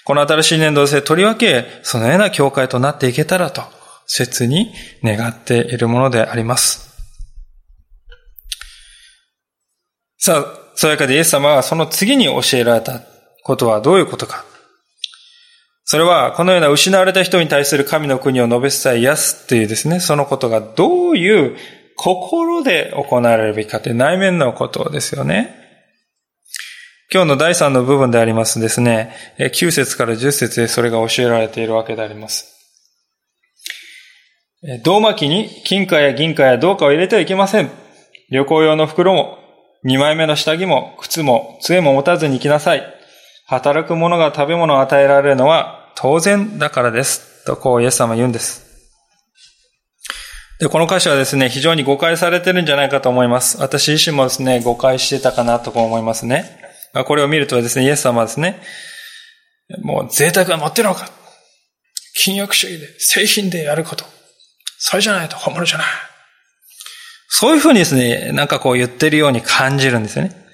[0.05, 3.63] この新しい年度でとりわけ、そのような教会となっていけたらと、
[4.05, 4.71] 切に
[5.03, 6.87] 願っているものであります。
[10.19, 13.01] さあ、そういうわけでイエス様はその次に教えられた
[13.43, 14.45] ことはどういうことか。
[15.85, 21.57] それは、このような失われた人に対する神の国を述べ伝え癒すっていうですね、そのことがどういう
[21.95, 25.55] 心で行われるべきかって内面のことですよね。
[27.11, 32.55] 今日の第3の部分でありますですね、9節から10節でそれが教えられているわけであります。
[34.83, 37.71] 胴巻きに金貨や銀貨や銅貨を入れてはいけません。
[38.29, 39.39] 旅行用の袋も、
[39.85, 42.98] 2枚目の下着も、靴も、杖も持たずに行きなさい。
[43.49, 47.43] 働く者が食べ物を与えられるのは当然だからです。
[47.45, 48.69] とこうイエス様は言うんです。
[50.59, 53.57] で、この歌詞はですね、非常に誤解されてるんじゃないかと思います。
[53.59, 56.45] 私自身もですね、誤解してたかなとこう思いますね。
[57.07, 58.61] これを見るとですね、イエス様はですね、
[59.81, 61.09] もう贅沢が持ってるのか
[62.15, 64.05] 禁欲主義で、製品でやること。
[64.77, 65.87] それじゃないと本物じゃない。
[67.29, 70.48] そういうふうにですね、なんかこう言ってるように感じるんですよね。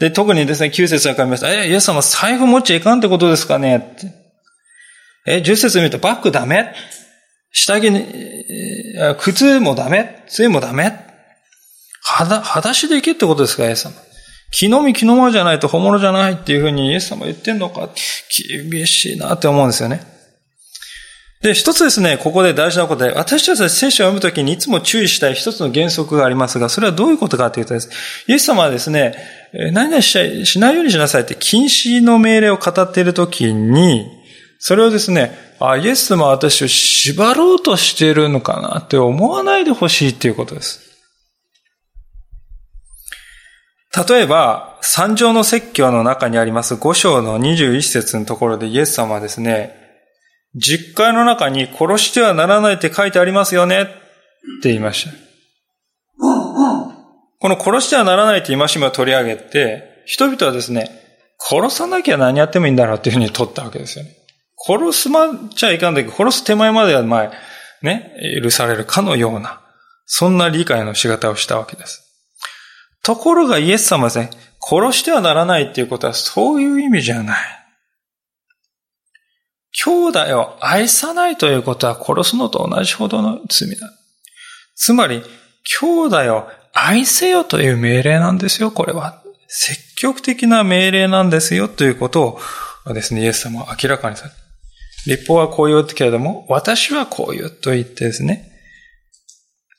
[0.00, 1.52] で、特にですね、9節が書きました。
[1.52, 3.76] え、イエス様財布持っちゃいかんってことですかね？
[3.76, 4.12] って。
[5.26, 6.74] え、10節見るとバッグダメ？
[7.52, 8.04] 下着に、
[9.18, 10.24] 靴もダメ？
[10.28, 10.92] 杖もダメ？
[12.02, 13.92] 裸、裸足で行けってことですか、イエス様。
[14.50, 17.88] 気のみ気のまじゃないと本物じゃないっていうふうにイエス様言ってんのか？
[18.70, 20.00] 厳しいなって思うんですよね。
[21.42, 27.90] で、一つですね、ここで大事なことで、私たちは聖書を読むときにいつも注意したい一つの原則がありますが、それはどういうことかというとです、
[28.26, 29.14] イエス様はですね、
[29.72, 34.10] 何々しないようにしなさいって禁止の命令を語っているときに、
[34.58, 40.80] それをですね、あ、イエス様は私を縛ろうとしているのかなって思わないでほしいっていうことです。
[44.08, 49.76] 例えば、三条の説教の中にあります五章の21節のところでイエス様はですね、
[50.56, 53.86] 実会の中に殺してはならないって書いてありますよねっ
[54.62, 55.23] て言いました。
[57.40, 60.90] この殺してはならないって戒めを取り上げて、人々はですね、
[61.38, 64.16] 殺さなきゃ何やってもいいんだろうっていうふうに取ったわけですよね。
[64.66, 67.30] 殺すまっちゃいかんだけど、殺す手前までは前、
[67.82, 69.60] ね、許されるかのような、
[70.06, 72.02] そんな理解の仕方をしたわけです。
[73.02, 77.64] ところがイエス様はですね、殺してはならないっていうことはそういう意味じゃない。
[79.72, 83.92] 兄弟を愛さないということは殺すのと同じほどの罪だ。
[84.76, 85.22] つまり、
[85.80, 89.22] 兄弟を愛せよという命令なんですよ、これは。
[89.48, 92.40] 積極的な命令なんですよということ
[92.84, 94.32] をですね、イエス様は明らかにされ
[95.06, 98.50] 立法はこう言うけれども、私はこう言うと言ってですね、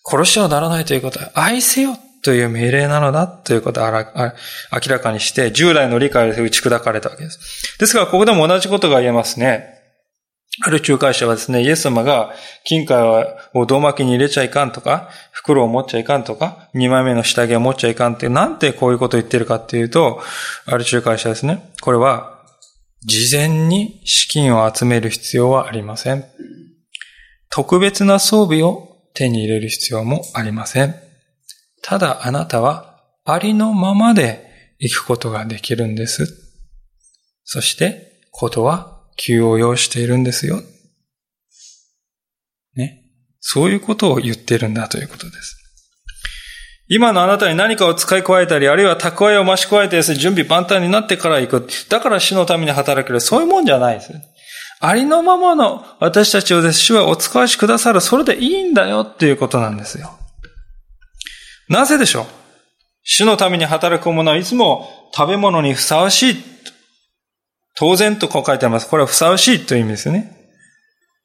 [0.05, 3.91] 殺してはならないということは、愛せよという命令なのだということを明
[4.87, 7.77] らかにして、従来の理解で打ち砕かれたわけです。
[7.79, 9.74] ですから、ここでも同じことが言えますね。
[10.63, 20.21] ある仲介者はですね、イエス様が金貨を胴巻きに入れちゃいかんとか、袋を持っちゃいかんとか、二枚目の下着を持っちゃいかんって、なんてこういうことを言ってるかっていうと、
[20.65, 21.71] ある仲介者ですね。
[21.81, 22.41] これは、
[23.03, 26.25] 事前に資金を集める必要はありません。
[27.49, 30.95] 特別な装備を手に入れる必要もありません。
[31.81, 36.27] ただあなたはありのままで行くことができるんです。
[37.43, 40.61] そして、ことは急を要しているんですよ。
[42.75, 43.01] ね。
[43.39, 45.57] そういうことを言ってるんだということです。
[46.87, 51.67] 今のあなたに何かを使い加えたり、あるいは蓄えを増し加えてですね、準備万端になってから行く。
[51.89, 53.21] だから死のために働ける。
[53.21, 54.13] そういうもんじゃないです。
[54.81, 58.01] ありのままの私たちをです、主はお使わしくださる。
[58.01, 60.19] それでいいんだよっていうことなんですよ。
[61.69, 62.25] なぜでしょう？
[63.01, 66.43] 主のために働く者はいつも食べ物にふさわしい。
[67.77, 68.89] 当然とこう書いてあります。
[68.89, 70.31] これはふさわしいという意味ですね。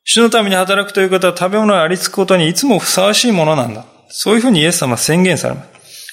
[0.05, 3.85] 主のために働くということは食べ物にありつくことにいつもふさわしいものなんだ。
[4.09, 5.71] そういうふうにイエス様は宣言されます。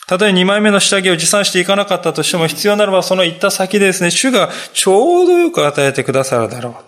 [0.07, 6.87] たとえ2枚目の下着を持参していかなかったとしても必要ならばその行った先でですね、主がちょうどよく与えてくださるだろう。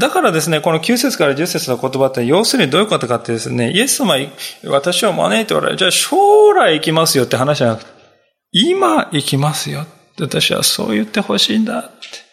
[0.00, 4.14] だからですね、この9節から10節の言葉って要するにどういうことかってですね、イエス様
[4.64, 5.78] 私を招いておられる。
[5.78, 7.90] じゃあ将来行きますよって話じゃなくて、
[8.52, 9.86] 今行きますよ。
[10.20, 12.24] 私はそう言ってほしいんだって。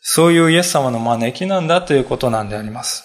[0.00, 3.04] そういうイエス様の招きなんだということなんであります。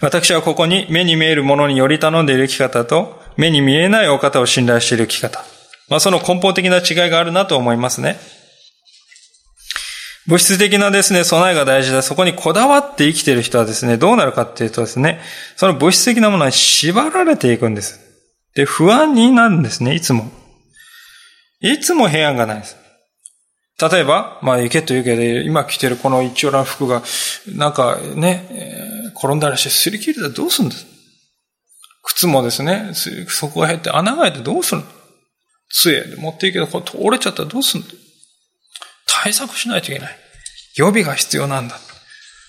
[0.00, 5.44] 私はここに目に見えるものにより頼んでいる生き方と、目に見えないお方を信頼している生き方。
[5.88, 8.18] まあ、その根本的な違いがあるなと思いますね。
[10.26, 12.02] 物質的なですね、備えが大事だ。
[12.02, 15.20] そこにこだわって生きている人はですね、どうなるかっていうとですね、
[15.56, 18.00] その物質的なものに縛られていくんです。
[18.54, 20.30] で、不安になるんですね、いつも。
[21.62, 22.76] いつも平安がないです。
[23.80, 27.02] 例えば、まあ、行けというけど、今着てるこの一応な服が、
[27.54, 30.86] なんかね、転んだらして擦り切れたらどうするんです？
[32.04, 32.92] 靴もですね、
[33.28, 34.86] そこが減って穴が開いてどうするの？
[35.70, 37.90] 杖で持っていけど、これ折れちゃったらどうするの？
[39.06, 40.16] 対策しないといけない。
[40.76, 41.76] 予備が必要なんだ。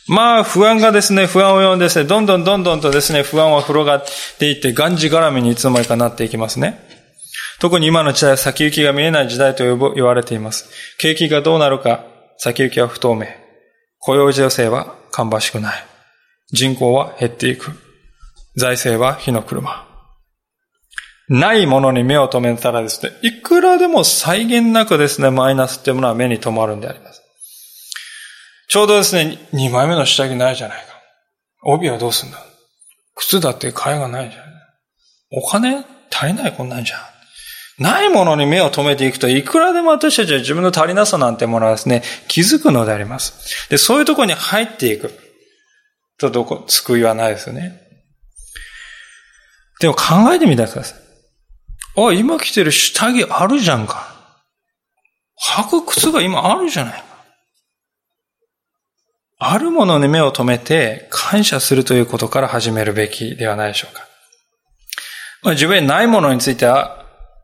[0.07, 4.03] まあ、不安がですね、不安を呼んでですね、どんどんどんどんとですね、不安は広がっ
[4.37, 6.92] ていって、がんじがらみにいつの間にかなっていきますね。
[7.59, 9.63] 特に今の時代は先行きが見えない時代と
[9.93, 10.69] 言われています。
[10.97, 12.05] 景気がどうなるか、
[12.37, 13.27] 先行きは不透明。
[13.99, 15.85] 雇用女性は芳しくない。
[16.51, 17.71] 人口は減っていく。
[18.55, 19.87] 財政は火の車。
[21.29, 27.21] ないものに目を留めたらですね、いくらでも際限なくですね、マイナスっていうものは目に留まるんであります。
[28.67, 30.93] ちょうどですね、2枚目の下着ないじゃないか。
[31.63, 32.37] 帯はどうすんだ
[33.15, 34.43] 靴だって買いがないじゃん。
[35.31, 36.99] お金足りないこんなんじゃん。
[37.79, 43.67] ないものに目を留めていくと、いくらでも私たちは自分の足りなさなんてものはですね、気づくのであります。
[43.69, 45.11] で、そういうところに入っていく。
[46.19, 47.81] とどこ、救いはないですよね。
[49.79, 50.99] でも考えてみてください。
[51.95, 54.13] あ、今着てる下着あるじゃんか。
[55.57, 57.03] 履く靴が今あるじゃないか。
[59.39, 64.07] あるものに目を留めて感謝するということから始めるべきではないでしょうか。
[65.41, 67.02] まあ、自分にないものについては、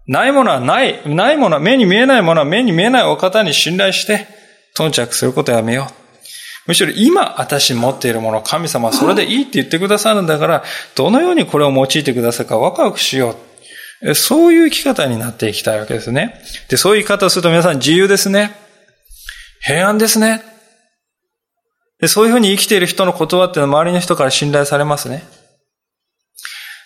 [0.09, 4.27] ないものはない、ないものは、目に見えないものは目に見えないお方に信頼して、
[4.75, 5.93] 頓着することやめよう。
[6.65, 10.63] むしろ今私持っているもの、神様はそれでいいって言ってくださるんだから、
[10.95, 13.35] どのようにこれを用いてくださるかワクワクしよ
[14.03, 14.15] う。
[14.15, 16.41] そういう生き方になっていきたいわけですね。
[16.69, 18.55] で、そういう生き方をすると皆さん自由ですね。
[19.61, 20.41] 平安ですね。
[22.01, 25.23] で、そういうふうに生きている人の言葉っていうのは周りの人から信頼されますね。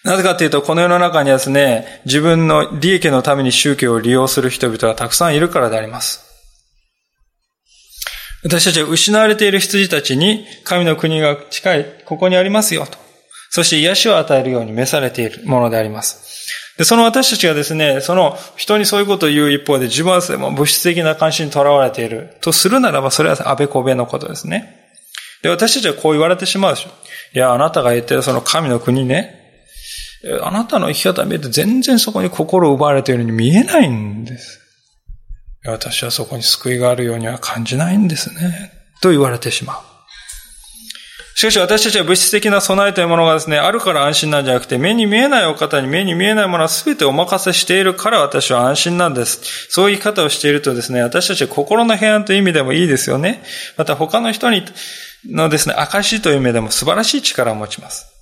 [0.04, 6.22] なぜかというと、この世の中にはですね、自分の利益のために宗教を利用する人々がたくさんいるからであります。
[8.44, 12.98] 私たちは失われている羊たちに神の国が近い、ここにありますよと。
[13.50, 16.50] そして癒しを与えるように召されているものであります。
[16.78, 24.82] で、その私たちがですね、その人にそういうことを言う一方で自分は物質的な関心にとらわれているとするならば、それはあべこべのことですね。
[25.44, 26.90] で、私たちはこう言われてしまうでしょ。
[27.34, 29.43] いや、あなたが言ってるその神の国ね、
[30.42, 34.60] あなたの生き方を見ると全然そこに心を奪われているように見えないんです。
[35.66, 38.72] 私はそこに救いがあるようには感じないんですね。
[39.02, 39.78] と言われてしまう。
[41.36, 49.68] しかし私たちは物質的な備えというものがですね、あるから安心なんじゃなくて、目に見えないお方に目に見えないものは全てお任せしているから私は安心なんです。
[49.70, 53.44] そういう生き方をしているとですね、私たちは心の平安という意味でもいいですよね。
[53.78, 54.64] また他の人に
[55.30, 58.13] のですね、証という意味でも素晴らしい力を持ちます。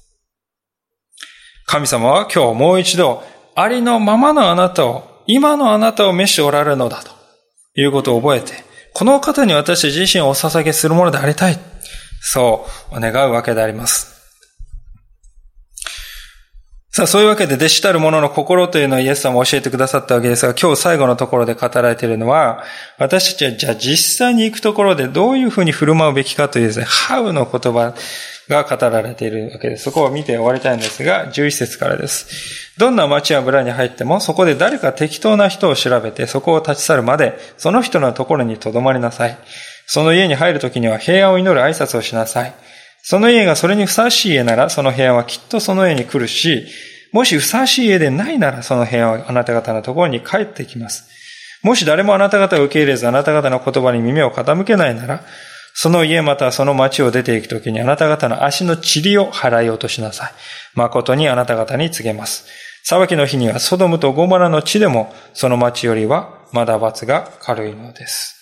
[1.71, 3.23] 神様は今日もう一度、
[3.55, 7.11] ありのままのあなたを、今のあなたを召しておられるのだと。
[7.75, 11.57] いうことを覚えて、この方に私自身をお捧げするものでありたい。
[12.19, 14.11] そう願うわけであります。
[16.93, 22.65] さあ、そういうわけで弟子たる者の心というのをイエス様も教えてくださったわけですが、今日最後のところで語られているのは、
[22.97, 27.95] 私たちはじゃあ実際に行くところでどういうふうに振る舞うべきかというですね、ハウの言葉、
[28.49, 29.83] が語られているわけです。
[29.83, 32.71] そこを見て終わりたいんですが、11節からです。
[32.77, 39.37] どんな町や村に入っても、そこで誰か適当な人を調べて、そこを立ち去るまで、その人のところに留まりなさい。
[39.85, 42.53] その家に入るときには平安を祈る挨拶をしなさい。
[43.03, 46.65] その家がそれにふさわしい家なら、その平安はきっとその家に来るし、
[47.11, 51.09] もしふさわしい家でないなら、その平安はあなた方のところに帰ってきます。
[51.63, 55.23] もし誰もあなた方を受け入れず、あなた方の言葉に耳を傾けないなら、
[55.73, 60.31] その家またはその町を出ていくときにあなた方の足の塵を払い落としなさい。
[60.75, 62.45] 誠にあなた方に告げます。
[62.83, 68.37] 裁きの日にはソドムとゴマラの地でもその町よりはまだ罰が軽いのです。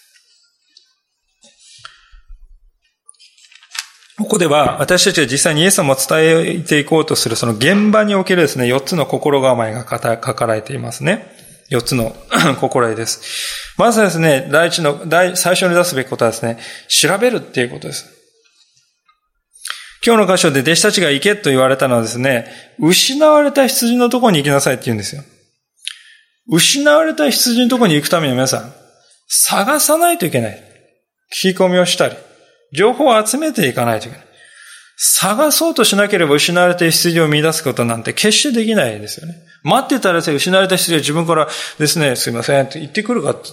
[4.18, 11.39] ここでは私たちが実際にイエス様を伝えていこうとするその現場におけるですね、4つの心構えが書かれていますね。
[11.72, 12.16] 4つの
[12.60, 13.22] 心得です。
[13.78, 16.58] まずですね、第一の、第、最初に出すべきことはですね、
[16.88, 18.06] 調べるっていうことです。
[20.06, 22.48] 今日の箇所で弟子たちが行けと言われたのはですね、
[22.80, 25.24] 失われた羊のところに行きなさいって言うんですよ。
[26.48, 28.74] 失われた羊のところに行くために皆さん、
[29.28, 30.64] 探さないといけない。
[31.32, 32.16] 聞き込みをしたり、
[32.74, 34.29] 情報を集めていかないといけない。
[35.02, 39.36] 探そうとしなければ失われた羊を見出すことなんて決してできないですよね。
[39.64, 41.48] 待ってたら失われた人が自分から
[41.78, 43.48] ですね、すいませんって言ってくるかって、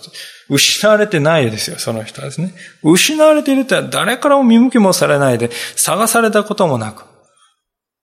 [0.48, 2.52] 失われてないですよ、その人はですね。
[2.82, 7.04] 失われているって誰からも見向きもされないで、探されたこともなく、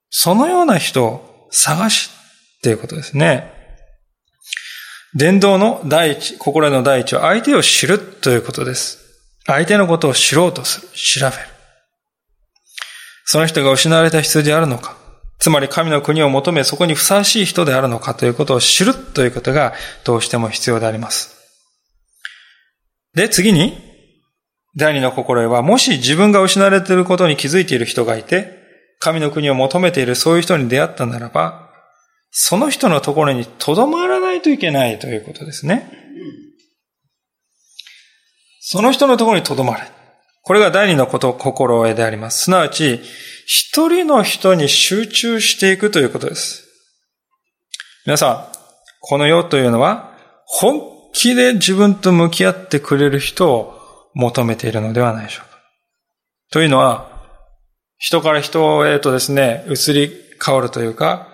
[0.08, 2.10] そのような人を探し
[2.58, 3.52] っていうことですね。
[5.14, 9.00] 伝道の第一、心の第一は相手を知るということです。
[9.44, 10.88] 相手のことを知ろうとする、
[11.20, 11.53] 調べる。
[13.24, 14.96] その人が失われた必要であるのか、
[15.38, 21.34] つまり神の国を求めそこにふさわしい人であるのかということを知るということがどうしても必要であります。
[23.14, 23.78] で、次に、
[24.76, 28.62] 第二の心得は、もし自分が失われていることに気づいている人がいて、
[28.98, 31.70] 神の国を求めているそういう人に出会ったならば、
[32.30, 35.88] その人のところに留まらないといけないということですね。
[38.60, 39.86] その人のところに留まる。
[40.44, 42.44] これが第二のこと、心得であります。
[42.44, 43.00] すなわち、
[43.46, 46.64] 一人の人に集中していくということです。
[48.04, 48.58] 皆さん、
[49.00, 50.12] この世というのは、
[50.44, 50.82] 本
[51.14, 53.80] 気で自分と向き合ってくれる人を
[54.12, 55.58] 求めているのではないでしょうか。
[56.52, 57.08] というのは、
[57.96, 60.12] 人から人へとですね、移り
[60.44, 61.28] 変わるというか、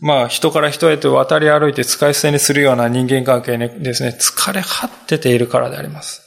[0.00, 6.23] まあ人から人へと渡り歩いて使い捨てにするような人間関係にですね、疲れ果てているからであります。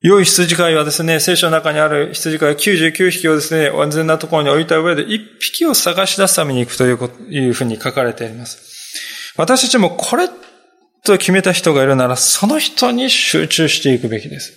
[0.00, 6.92] 良い羊飼いはですね、聖書の中にある羊飼い99匹をですね、安全なところに置いた上で1匹を探し出すために行くとい
[7.48, 9.34] うふうに書かれています。
[9.36, 10.28] 私たちもこれ
[11.04, 14.52] と決めた人がいるなら、その人に集中していくべきです。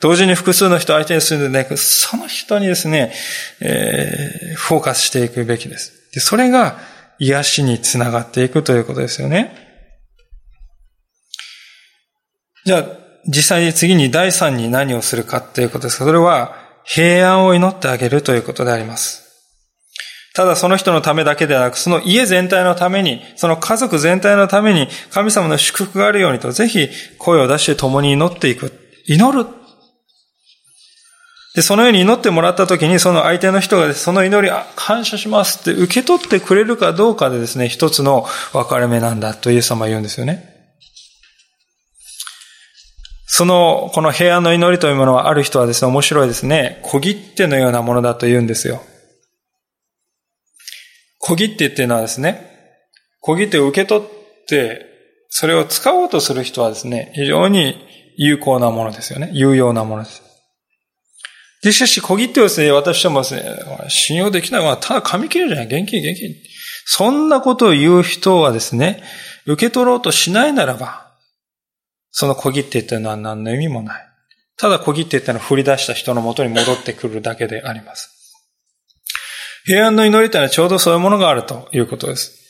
[0.00, 3.12] 同時に複数の人相手にするんでなく、その人にですね、
[3.60, 6.10] えー、フォーカスしていくべきです。
[6.12, 6.78] でそれが
[7.20, 9.54] 癒しにつながっていくということですよね。
[12.64, 16.54] じゃあ、実際に次に第三に何をするかということですがそれは
[16.84, 19.30] 平安を祈ってあげるということであります。
[20.32, 28.72] ただその人のためだけではなく、その家全体のために、その家族全体のために、神様の祝福があるようにと、ぜひ声を出して共に祈っていく。
[29.06, 29.46] 祈る。
[31.56, 40.49] で、そのように祈ってもらった時に、その相手の人がその祈り、あ、感謝しますって受け取ってくれるかどうかでですね、一つの分かれ目なんだとイエス様は言うんですよね。
[43.32, 46.80] その、この平安の祈りというものはある人はですね、面白いですね。
[46.82, 48.82] 小切手のようなものだと言うんですよ。
[51.20, 52.44] 小切手っていうのはですね、
[53.20, 54.06] 小切手を受け取っ
[54.48, 54.84] て、
[55.28, 57.76] それを使おうとする人はですね、非常に
[58.16, 59.30] 有効なものですよね。
[59.32, 60.22] 有用なものです。
[61.62, 63.44] で、しかし小切手をですね、私はもですね、
[63.90, 65.66] 信用できないのはただ紙切れじゃない。
[65.66, 66.34] 現金、現金。
[66.84, 69.04] そんなことを言う人はですね、
[69.46, 71.09] 受け取ろうとしないならば、
[72.10, 74.06] その小切手というのは何の意味もない。
[74.56, 78.16] ただ小切手っていうのは振り出した人の元に戻ってくるだけであります。
[79.64, 82.40] 平安の祈りというのはちょうどそういうものがあるということです。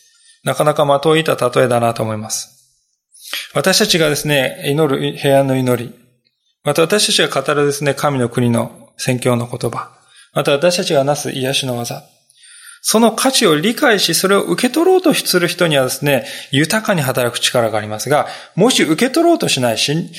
[0.43, 2.61] なかなか的を射た例えだなと思います。
[3.55, 5.95] 私たちがですね、祈る平安の祈り、
[6.65, 9.91] また私たちが語るですね、神の国の宣教の言葉、
[10.33, 12.03] また私たちがなす癒しの技、
[12.83, 20.11] その価値を理解し、それを受け取ろうとする人にはですね、豊かに働く力がありますが、もし受け取ろうとしない、信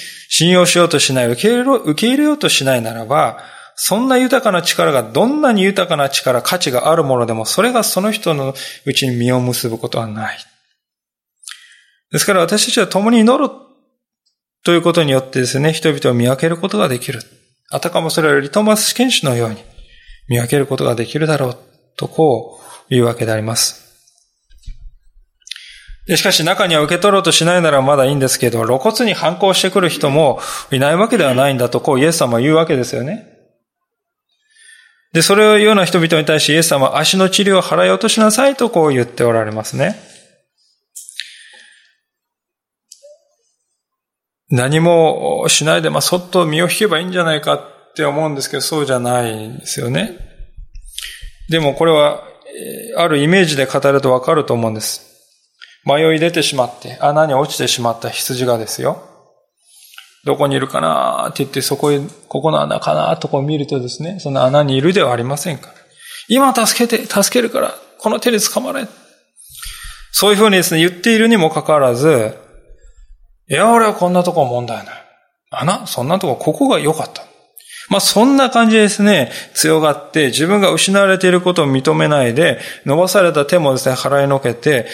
[0.51, 3.39] 用しようとしない、受け入れ受け入れようとしないならば、
[3.76, 8.53] そんな豊かな力がどんなに豊かな力、価値があるものでも、それがその人の
[8.86, 10.38] うちに実を結ぶことはない。
[12.12, 13.49] ですから私たちは共に祈る
[14.64, 17.22] ということによってですね、人々を見分けることができる。
[17.72, 19.64] あたかもそれはリトマス試験紙のように、
[20.28, 23.81] 見分けることができるだろうとこういうわけであります。
[26.07, 30.39] でしかし中には受け取ろうとしないならまだいいんですけど、露骨に反抗してくる人も
[30.71, 33.27] いないわけではないんだとこうイエス様は言うわけですよね。
[35.13, 39.95] で、それを言うような人々に対しイエス様は足の治療を払い落としなさいとこう言っておられますね。
[44.49, 50.30] 何もしないで、まあ、そっと身を引けばいいんじゃないかって思うんですけど、そうじゃないんですよね。
[51.51, 52.23] でもこれは、
[52.95, 55.05] あるイメージで語るとわかると思うんです。
[55.85, 59.03] 迷い出てしまって、穴に落ちてしまった羊がですよ。
[60.23, 61.99] どこにいるかなって言って、そこへ、
[62.29, 65.73] ここの穴かなとこを見るとですね、その穴にいるではありませんか。
[66.29, 68.87] 今助けて、助けるから、この手で捕まれ。
[70.13, 72.37] そういうふうにですね、言っているにもかかわらず、
[73.49, 75.05] いや、俺はこんなとこ問題ない。
[75.49, 77.23] 穴そんなとこ、ここが良かった。
[77.89, 84.88] まあそんな感じですね、強がって自分が失われていることを認めないで、伸ばされた手もですね、払いのけて、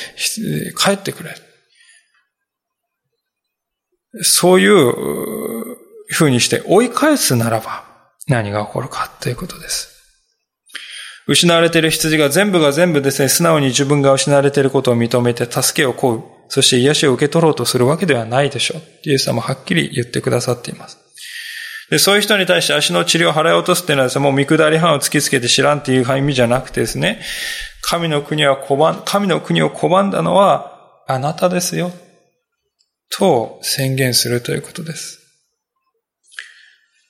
[0.77, 1.35] 帰ってくれ。
[4.21, 5.77] そういう
[6.07, 7.83] ふうにして追い返すならば
[8.27, 9.93] 何が起こるかということです。
[11.27, 18.81] 失われている羊が全部が全部ですね、素直に自分が失われていることを認めて助けを請う、そして癒しを受け取ろうとするわけではないでしょう。
[19.03, 21.06] イエス様はっきり言ってくださっています。
[21.89, 27.21] で、そういう人に対して足の治療を払い落とすっていうのはですね、もう見下り犯を突きつけて知らんっていう意味じゃなくてですね、
[27.81, 31.91] 神の国は拒ん、神の国を拒んだのはあなたですよ。
[33.09, 35.19] と宣言するということです。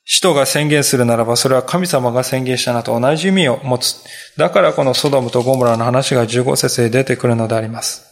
[0.06, 4.04] 使徒が宣言するならば、それは神様が宣言したのと同じ意味を持つ。
[4.38, 8.07] だからこのソドムとゴムラの話が15節で出てくるのであります。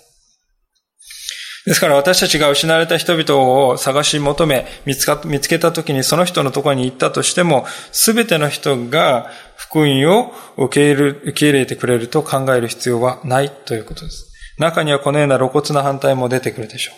[1.66, 14.32] ですから私たちが失われた人々を探し求め、見つか見つけた時にその人のところに行ったとしても、すべての人が福音を受け入れ受け入れてくれると考える必要はないということです。
[14.60, 16.96] 中にはこのような露骨な反対も出てくるでしょう。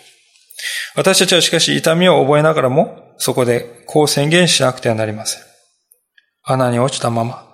[0.96, 5.42] 私たちはしかし痛みを覚えながらも、そこでこう宣言しなくてはなりません。
[6.44, 7.46] 穴に落ちたまま、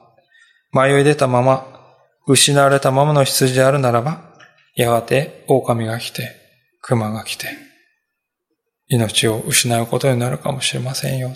[0.72, 1.66] 迷い出たまま、
[2.26, 4.34] 失われたままの羊であるならば、
[4.74, 6.43] やがて狼が来て、
[6.86, 7.46] 熊が来て、
[8.88, 11.34] 命を失うことになるかもしれませんよ。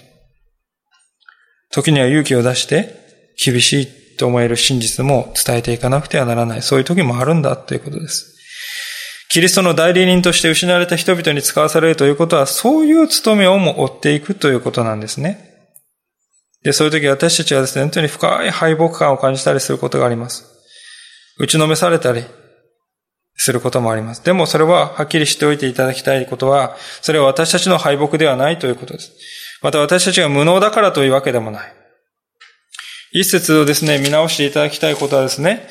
[1.70, 2.94] 時には勇気を出して、
[3.42, 6.62] 厳しいと思える真実も伝えていかなくてはならない。
[6.62, 8.36] そういう時もあるんだということです。
[9.30, 15.49] キリストの代理人として失われた人々に使わされるということは、そういう務めをも追っていくということなんですね。
[16.62, 20.44] で、そういう時私たちはですね、本当に深い敗北感を感じたりすることがあります。
[21.38, 22.24] 打ちのめされたり、
[23.39, 24.22] することもあります。
[24.22, 29.12] でもそれははっきりしておいていただきたいことは、それは私たちの敗北ではないということです。
[29.62, 31.72] また私たちが無能だからというわけでもない。
[33.12, 35.66] 一節をですね、見直していただきたいことはですね、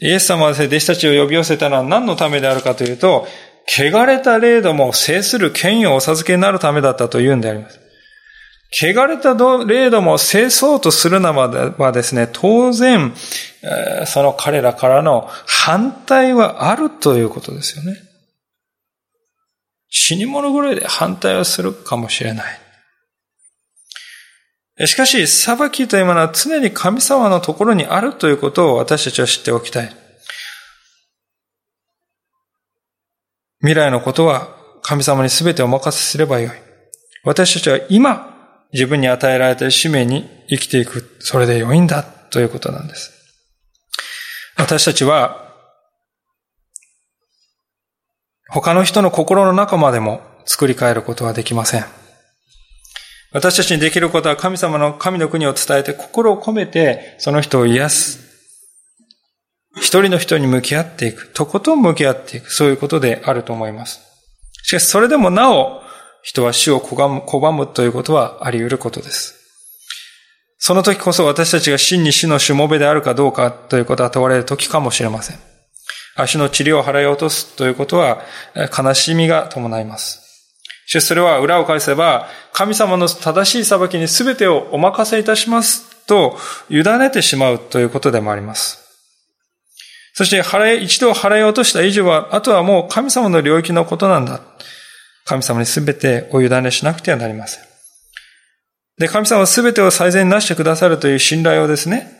[0.00, 3.28] イエス様はですね、弟子たちを呼び寄せたのは何のためであるかというと、
[3.68, 7.81] 汚れた霊ども制する権威をお授けになるためだったというんであります。
[8.74, 13.12] 汚れた霊どもを制そうとするならばですね、当然、
[14.06, 17.98] その彼らからの反対はあるということですよね。
[19.90, 22.58] 死に物ぐらいで反対をするかもしれない。
[24.86, 29.94] しかし、裁きというものは常に神様のところにあるということを私たちは知っておきたい。
[33.60, 34.48] 未来のことは
[34.80, 36.52] 神様に全てお任せすればよい。
[37.22, 38.31] 私たちは今、
[38.72, 41.16] 自分に与えられた使命に生きていく。
[41.20, 43.12] それで良いんだということなんです。
[44.56, 45.42] 私たちは、
[48.48, 51.84] 他の人の心の中までも作り変えることはできません。
[53.32, 58.32] 私たちにできることは神様の神の国を伝えて心を込めてその人を癒す。
[59.76, 61.28] 一人の人に向き合っていく。
[61.32, 62.52] とことん向き合っていく。
[62.52, 64.00] そういうことであると思います。
[64.62, 65.81] しかしそれでもなお
[66.22, 69.38] 人は死を拒むということはあり得ることです。
[70.58, 75.38] その時こそ私たちが真に死のしもべであるかどうかということは問われる時かもしれません。
[76.14, 78.22] 足の治療を払い落とすということは
[78.54, 80.20] 悲しみが伴います。
[80.86, 86.36] しかしそれは裏を返せば、神様の正しい裁きに全てをお任せいたしますと
[86.68, 88.78] 委ねてしまうということでもあります。
[90.14, 94.40] そして払い、一度払い落とした以上は、あとはもう神様の領域のことなんだ。
[95.24, 97.64] 神様に全てお委ねしなくてはなりません。
[98.98, 102.10] で、神様は全てを最善になしてくださるという信頼をですね、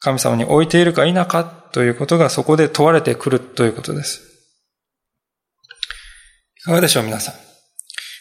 [0.00, 4.22] 神様に置いているか否かということがそこで問われてくるということです。
[6.58, 7.34] いかがでしょう、皆さん？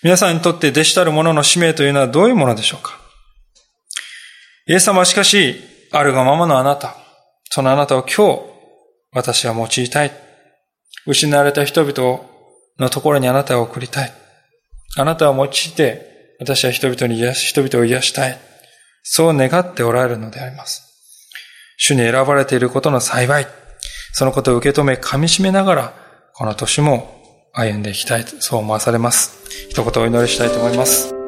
[0.03, 2.99] 皆さんにとって弟子たる者の使命というのはどういうものでしょうか？
[4.67, 5.61] イエス様はしかし、
[5.91, 6.95] あるがままのあなた、
[7.49, 8.41] そのあなたを今日、
[9.11, 10.11] 私は用いたい。
[11.05, 12.21] 失われた人々
[12.79, 14.13] のところにあなたを送りたい。
[14.97, 18.37] あなたを用いて、私は人々に癒し、人々を癒したい。
[19.03, 20.83] そう願っておられるのであります。
[21.77, 23.47] 主に選ばれていることの幸い。
[24.13, 25.93] そのことを受け止め、噛み締めながら、
[26.33, 27.21] この年も
[27.53, 29.69] 歩んでいきたいと、そう思わされます。
[29.69, 31.20] 一言お祈りしたいと思います。